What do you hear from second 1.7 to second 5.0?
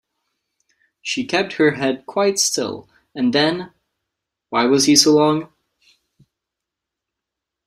head quite still, and then— why was he